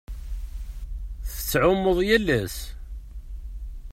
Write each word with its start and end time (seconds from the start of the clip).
Tettɛummuḍ 1.33 1.99
yal 2.07 2.27
ass? 2.41 2.57